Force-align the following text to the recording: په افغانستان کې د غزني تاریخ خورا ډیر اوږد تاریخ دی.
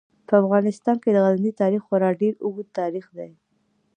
په 0.27 0.33
افغانستان 0.41 0.95
کې 1.03 1.09
د 1.11 1.17
غزني 1.25 1.51
تاریخ 1.61 1.81
خورا 1.87 2.09
ډیر 2.21 2.33
اوږد 2.43 2.67
تاریخ 2.79 3.05
دی. 3.17 3.31